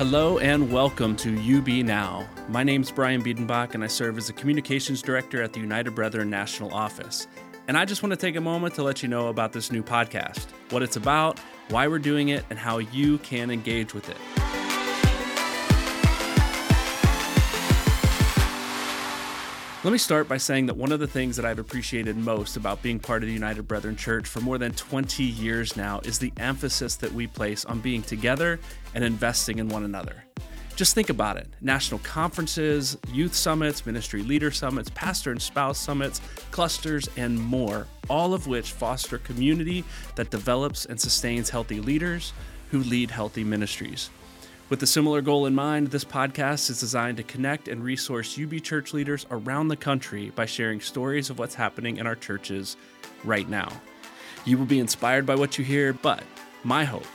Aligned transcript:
Hello 0.00 0.38
and 0.38 0.72
welcome 0.72 1.14
to 1.16 1.58
UB 1.58 1.84
Now. 1.84 2.26
My 2.48 2.62
name 2.62 2.80
is 2.80 2.90
Brian 2.90 3.22
Biedenbach 3.22 3.74
and 3.74 3.84
I 3.84 3.86
serve 3.86 4.16
as 4.16 4.30
a 4.30 4.32
communications 4.32 5.02
director 5.02 5.42
at 5.42 5.52
the 5.52 5.60
United 5.60 5.94
Brethren 5.94 6.30
National 6.30 6.72
Office. 6.72 7.26
And 7.68 7.76
I 7.76 7.84
just 7.84 8.02
want 8.02 8.12
to 8.12 8.16
take 8.16 8.34
a 8.34 8.40
moment 8.40 8.74
to 8.76 8.82
let 8.82 9.02
you 9.02 9.10
know 9.10 9.28
about 9.28 9.52
this 9.52 9.70
new 9.70 9.82
podcast, 9.82 10.46
what 10.70 10.82
it's 10.82 10.96
about, 10.96 11.38
why 11.68 11.86
we're 11.86 11.98
doing 11.98 12.30
it, 12.30 12.46
and 12.48 12.58
how 12.58 12.78
you 12.78 13.18
can 13.18 13.50
engage 13.50 13.92
with 13.92 14.08
it. 14.08 14.16
Let 19.82 19.92
me 19.92 19.98
start 19.98 20.28
by 20.28 20.36
saying 20.36 20.66
that 20.66 20.76
one 20.76 20.92
of 20.92 21.00
the 21.00 21.06
things 21.06 21.36
that 21.36 21.46
I've 21.46 21.58
appreciated 21.58 22.14
most 22.14 22.58
about 22.58 22.82
being 22.82 23.00
part 23.00 23.22
of 23.22 23.28
the 23.28 23.32
United 23.32 23.66
Brethren 23.66 23.96
Church 23.96 24.28
for 24.28 24.42
more 24.42 24.58
than 24.58 24.72
20 24.72 25.24
years 25.24 25.74
now 25.74 26.00
is 26.04 26.18
the 26.18 26.34
emphasis 26.36 26.96
that 26.96 27.10
we 27.10 27.26
place 27.26 27.64
on 27.64 27.80
being 27.80 28.02
together 28.02 28.60
and 28.94 29.02
investing 29.02 29.58
in 29.58 29.70
one 29.70 29.84
another. 29.84 30.22
Just 30.76 30.94
think 30.94 31.08
about 31.08 31.38
it 31.38 31.48
national 31.62 32.00
conferences, 32.00 32.98
youth 33.10 33.34
summits, 33.34 33.86
ministry 33.86 34.22
leader 34.22 34.50
summits, 34.50 34.90
pastor 34.94 35.30
and 35.30 35.40
spouse 35.40 35.78
summits, 35.78 36.20
clusters, 36.50 37.08
and 37.16 37.40
more, 37.40 37.86
all 38.10 38.34
of 38.34 38.46
which 38.46 38.72
foster 38.72 39.16
community 39.16 39.82
that 40.14 40.28
develops 40.28 40.84
and 40.84 41.00
sustains 41.00 41.48
healthy 41.48 41.80
leaders 41.80 42.34
who 42.70 42.80
lead 42.80 43.10
healthy 43.10 43.44
ministries. 43.44 44.10
With 44.70 44.84
a 44.84 44.86
similar 44.86 45.20
goal 45.20 45.46
in 45.46 45.54
mind, 45.56 45.88
this 45.88 46.04
podcast 46.04 46.70
is 46.70 46.78
designed 46.78 47.16
to 47.16 47.24
connect 47.24 47.66
and 47.66 47.82
resource 47.82 48.38
UB 48.40 48.62
church 48.62 48.94
leaders 48.94 49.26
around 49.32 49.66
the 49.66 49.74
country 49.74 50.30
by 50.30 50.46
sharing 50.46 50.80
stories 50.80 51.28
of 51.28 51.40
what's 51.40 51.56
happening 51.56 51.96
in 51.96 52.06
our 52.06 52.14
churches 52.14 52.76
right 53.24 53.48
now. 53.48 53.68
You 54.44 54.56
will 54.56 54.66
be 54.66 54.78
inspired 54.78 55.26
by 55.26 55.34
what 55.34 55.58
you 55.58 55.64
hear, 55.64 55.92
but 55.92 56.22
my 56.62 56.84
hope, 56.84 57.08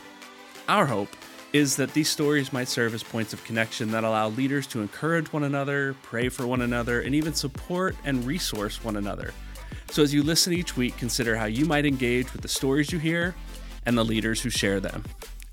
our 0.68 0.86
hope, 0.86 1.08
is 1.54 1.78
that 1.78 1.94
these 1.94 2.10
stories 2.10 2.52
might 2.52 2.68
serve 2.68 2.94
as 2.94 3.04
points 3.04 3.32
of 3.32 3.42
connection 3.46 3.90
that 3.92 4.04
allow 4.04 4.28
leaders 4.28 4.68
to 4.68 4.82
encourage 4.82 5.32
one 5.32 5.46
another, 5.46 5.96
pray 6.04 6.28
for 6.28 6.46
one 6.46 6.60
another, 6.60 7.00
and 7.00 7.16
even 7.16 7.34
support 7.34 7.96
and 8.04 8.26
resource 8.26 8.84
one 8.84 8.98
another. 8.98 9.34
So 9.92 10.04
as 10.04 10.14
you 10.14 10.24
listen 10.24 10.52
each 10.52 10.76
week, 10.76 10.98
consider 10.98 11.38
how 11.38 11.46
you 11.46 11.64
might 11.66 11.86
engage 11.86 12.34
with 12.34 12.42
the 12.42 12.50
stories 12.50 12.92
you 12.92 13.00
hear 13.00 13.34
and 13.86 13.98
the 13.98 14.04
leaders 14.04 14.42
who 14.42 14.50
share 14.50 14.82
them. 14.82 15.06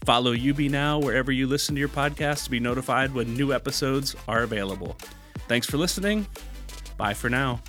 Follow 0.05 0.33
UB 0.35 0.59
Now 0.61 0.99
wherever 0.99 1.31
you 1.31 1.47
listen 1.47 1.75
to 1.77 1.79
your 1.79 1.89
podcast 1.89 2.45
to 2.45 2.51
be 2.51 2.61
notified 2.61 3.15
when 3.15 3.37
new 3.37 3.53
episodes 3.53 4.17
are 4.27 4.43
available. 4.43 4.97
Thanks 5.49 5.67
for 5.67 5.77
listening. 5.77 6.27
Bye 6.97 7.15
for 7.15 7.29
now. 7.31 7.63